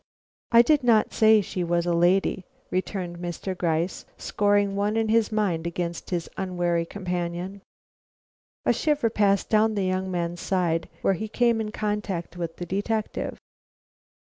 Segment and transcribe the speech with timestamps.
[0.51, 3.55] "I did not say she was a lady," returned Mr.
[3.55, 7.61] Gryce, scoring one in his mind against his unwary companion.
[8.65, 12.65] A quiver passed down the young man's side where he came in contact with the
[12.65, 13.37] detective.